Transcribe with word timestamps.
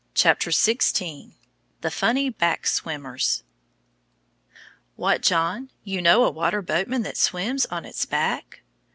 THE 0.15 1.29
FUNNY 1.91 2.29
BACK 2.31 2.65
SWIMMERS 2.65 3.43
What, 4.95 5.21
John? 5.21 5.69
You 5.83 6.01
know 6.01 6.23
a 6.23 6.31
water 6.31 6.63
boatman 6.63 7.03
that 7.03 7.17
swims 7.17 7.67
on 7.67 7.85
its 7.85 8.05
back? 8.05 8.61